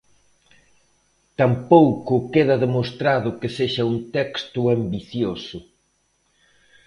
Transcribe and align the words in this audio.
Tampouco 1.39 2.13
queda 2.33 2.61
demostrado 2.65 3.37
que 3.39 3.49
sexa 3.57 3.83
un 3.93 3.97
texto 4.15 4.59
ambicioso. 4.75 5.57